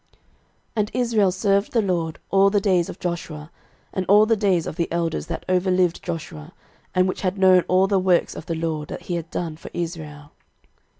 06:024:031 0.01 0.19
And 0.77 0.91
Israel 0.95 1.31
served 1.31 1.71
the 1.73 1.81
LORD 1.83 2.19
all 2.31 2.49
the 2.49 2.59
days 2.59 2.89
of 2.89 2.97
Joshua, 2.99 3.51
and 3.93 4.03
all 4.07 4.25
the 4.25 4.35
days 4.35 4.65
of 4.65 4.75
the 4.75 4.91
elders 4.91 5.27
that 5.27 5.45
overlived 5.47 6.03
Joshua, 6.03 6.53
and 6.95 7.07
which 7.07 7.21
had 7.21 7.37
known 7.37 7.61
all 7.67 7.85
the 7.85 7.99
works 7.99 8.33
of 8.35 8.47
the 8.47 8.55
LORD, 8.55 8.87
that 8.87 9.03
he 9.03 9.13
had 9.13 9.29
done 9.29 9.57
for 9.57 9.69
Israel. 9.75 10.31